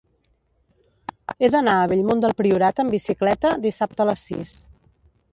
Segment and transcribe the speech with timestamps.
[1.41, 4.55] He d'anar a Bellmunt del Priorat amb bicicleta dissabte a les sis.